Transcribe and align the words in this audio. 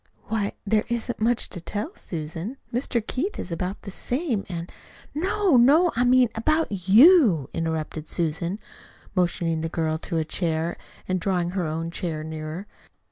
"Why, 0.29 0.53
there 0.65 0.83
isn't 0.87 1.19
much 1.19 1.47
to 1.49 1.61
tell, 1.61 1.93
Susan. 1.93 2.57
Mr. 2.73 3.05
Keith 3.05 3.37
is 3.37 3.51
about 3.51 3.83
the 3.83 3.91
same, 3.91 4.45
and" 4.49 4.71
"No, 5.13 5.57
no, 5.57 5.91
I 5.95 6.03
mean 6.05 6.29
about 6.33 6.89
YOU" 6.89 7.51
interrupted 7.53 8.07
Susan, 8.07 8.57
motioning 9.13 9.61
the 9.61 9.69
girl 9.69 9.99
to 9.99 10.17
a 10.17 10.25
chair, 10.25 10.75
and 11.07 11.19
drawing 11.19 11.51
her 11.51 11.67
own 11.67 11.91
chair 11.91 12.23
nearer. 12.23 12.65